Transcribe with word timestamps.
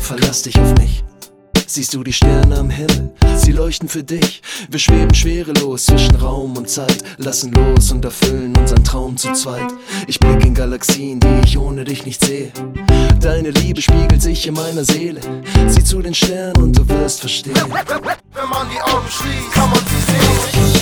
verlass 0.00 0.42
dich 0.42 0.58
auf 0.58 0.74
mich. 0.78 1.02
Siehst 1.66 1.94
du 1.94 2.02
die 2.02 2.12
Sterne 2.12 2.58
am 2.58 2.70
Himmel? 2.70 3.12
Sie 3.36 3.52
leuchten 3.52 3.88
für 3.88 4.02
dich. 4.02 4.42
Wir 4.68 4.78
schweben 4.78 5.14
schwerelos 5.14 5.86
zwischen 5.86 6.14
Raum 6.16 6.56
und 6.56 6.68
Zeit, 6.68 7.02
lassen 7.18 7.52
los 7.52 7.92
und 7.92 8.04
erfüllen 8.04 8.56
unseren 8.56 8.84
Traum 8.84 9.16
zu 9.16 9.32
zweit. 9.32 9.72
Ich 10.06 10.18
blick 10.18 10.44
in 10.44 10.54
Galaxien, 10.54 11.20
die 11.20 11.40
ich 11.44 11.58
ohne 11.58 11.84
dich 11.84 12.04
nicht 12.06 12.24
sehe. 12.24 12.52
Deine 13.20 13.50
Liebe 13.50 13.82
spiegelt 13.82 14.22
sich 14.22 14.46
in 14.46 14.54
meiner 14.54 14.84
Seele. 14.84 15.20
Sieh 15.68 15.84
zu 15.84 16.02
den 16.02 16.14
Sternen 16.14 16.56
und 16.62 16.78
du 16.78 16.88
wirst 16.88 17.20
verstehen. 17.20 17.54
Wenn 17.54 18.48
man 18.48 18.68
die 18.70 18.80
Augen 18.80 19.08
schließt, 19.08 19.52
kann 19.52 19.70
man 19.70 19.80
sie 19.80 20.12
sehen. 20.12 20.79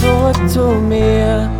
Zurück 0.00 0.48
zu 0.48 0.60
mir. 0.60 1.50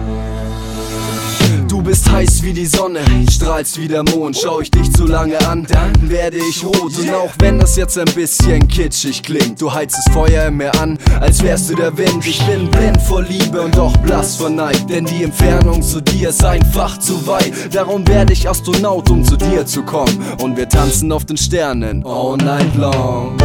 Du 1.68 1.82
bist 1.82 2.10
heiß 2.10 2.42
wie 2.42 2.52
die 2.52 2.66
Sonne, 2.66 3.00
strahlst 3.30 3.80
wie 3.80 3.88
der 3.88 4.02
Mond. 4.02 4.36
Schau 4.36 4.60
ich 4.60 4.70
dich 4.70 4.92
zu 4.92 5.06
lange 5.06 5.38
an, 5.46 5.66
dann 5.68 6.10
werde 6.10 6.38
ich 6.38 6.64
rot. 6.64 6.98
Und 6.98 7.10
auch 7.12 7.30
wenn 7.38 7.58
das 7.58 7.76
jetzt 7.76 7.98
ein 7.98 8.12
bisschen 8.14 8.66
kitschig 8.68 9.22
klingt, 9.22 9.60
du 9.60 9.72
heizt 9.72 9.96
das 9.96 10.12
Feuer 10.12 10.46
in 10.46 10.56
mir 10.56 10.74
an, 10.80 10.98
als 11.20 11.42
wärst 11.42 11.70
du 11.70 11.74
der 11.74 11.96
Wind. 11.96 12.26
Ich 12.26 12.44
bin 12.46 12.70
blind 12.70 13.00
vor 13.02 13.22
Liebe 13.22 13.60
und 13.62 13.76
doch 13.76 13.96
blass 13.98 14.36
vor 14.36 14.50
Neid, 14.50 14.88
denn 14.88 15.04
die 15.04 15.22
Entfernung 15.22 15.82
zu 15.82 16.00
dir 16.00 16.30
ist 16.30 16.44
einfach 16.44 16.98
zu 16.98 17.26
weit. 17.26 17.52
Darum 17.72 18.06
werde 18.08 18.32
ich 18.32 18.48
Astronaut, 18.48 19.10
um 19.10 19.24
zu 19.24 19.36
dir 19.36 19.64
zu 19.64 19.82
kommen. 19.82 20.18
Und 20.40 20.56
wir 20.56 20.68
tanzen 20.68 21.12
auf 21.12 21.24
den 21.24 21.36
Sternen 21.36 22.04
all 22.04 22.36
night 22.36 22.74
long. 22.76 23.36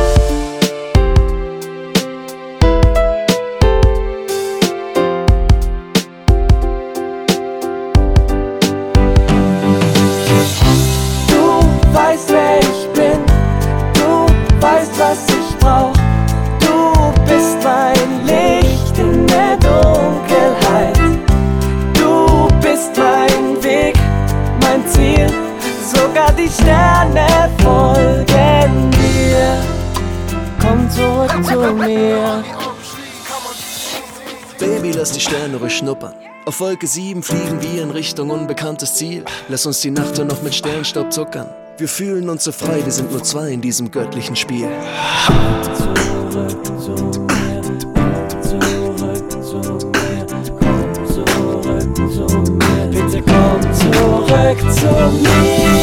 Die 26.37 26.49
Sterne 26.49 27.49
folgen 27.61 28.91
dir. 28.91 29.57
Komm 30.59 30.89
zurück 30.89 31.45
zu 31.45 31.73
mir. 31.73 32.43
Baby, 34.59 34.91
lass 34.91 35.11
die 35.11 35.19
Sterne 35.19 35.57
ruhig 35.57 35.77
schnuppern. 35.77 36.13
Auf 36.45 36.59
Wolke 36.59 36.87
7 36.87 37.23
fliegen 37.23 37.61
wir 37.61 37.83
in 37.83 37.91
Richtung 37.91 38.29
unbekanntes 38.29 38.95
Ziel. 38.95 39.23
Lass 39.47 39.65
uns 39.65 39.81
die 39.81 39.91
Nacht 39.91 40.17
dann 40.17 40.27
noch 40.27 40.41
mit 40.41 40.53
Sternstaub 40.53 41.11
zuckern. 41.11 41.47
Wir 41.77 41.87
fühlen 41.87 42.29
uns 42.29 42.43
so 42.43 42.51
frei, 42.51 42.83
wir 42.83 42.91
sind 42.91 43.11
nur 43.11 43.23
zwei 43.23 43.49
in 43.49 43.61
diesem 43.61 43.89
göttlichen 43.89 44.35
Spiel. 44.35 44.67
Zurück 45.25 46.65
zu 46.65 46.79
mir. 46.79 47.29
Zurück 48.41 48.41
zu 48.43 49.87
mir. 49.87 50.25
Komm 50.59 51.05
zurück 51.07 51.95
zu 51.97 52.25
mir. 52.51 52.87
Bitte 52.91 53.21
komm 53.21 53.61
zurück 53.73 54.73
zu 54.73 54.87
mir. 55.21 55.82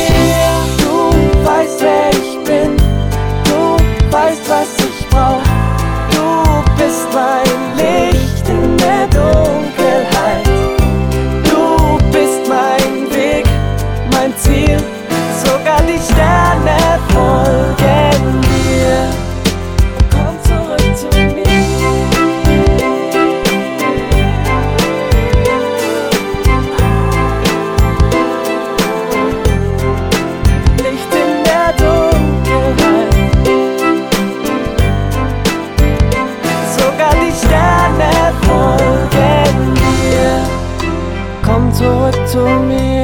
told 42.33 42.69
me. 42.69 43.00